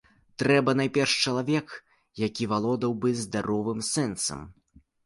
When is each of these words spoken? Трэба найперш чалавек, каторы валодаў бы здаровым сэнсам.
Трэба 0.43 0.73
найперш 0.79 1.13
чалавек, 1.27 1.75
каторы 2.23 2.47
валодаў 2.55 2.91
бы 3.05 3.17
здаровым 3.25 3.79
сэнсам. 3.95 4.39